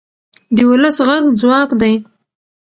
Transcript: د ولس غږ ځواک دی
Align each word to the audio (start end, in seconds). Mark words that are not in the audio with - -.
د 0.55 0.57
ولس 0.69 0.97
غږ 1.07 1.23
ځواک 1.41 1.69
دی 1.81 1.93